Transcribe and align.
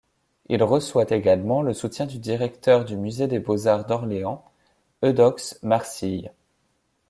Il 0.49 0.63
reçoit 0.63 1.11
également 1.13 1.61
le 1.61 1.75
soutien 1.75 2.07
du 2.07 2.17
directeur 2.17 2.85
du 2.85 2.97
musée 2.97 3.27
des 3.27 3.37
beaux-arts 3.37 3.85
d'Orléans, 3.85 4.43
Eudoxe 5.05 5.59
Marcille. 5.61 6.31